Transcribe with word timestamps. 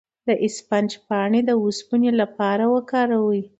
د 0.27 0.29
اسفناج 0.45 0.91
پاڼې 1.07 1.41
د 1.45 1.51
اوسپنې 1.63 2.11
لپاره 2.21 2.63
وکاروئ 2.75 3.41